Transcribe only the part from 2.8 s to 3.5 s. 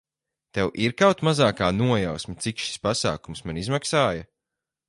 pasākums